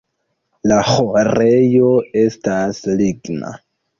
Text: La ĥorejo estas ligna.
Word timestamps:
La 0.71 0.77
ĥorejo 0.91 1.91
estas 2.23 2.83
ligna. 3.03 3.55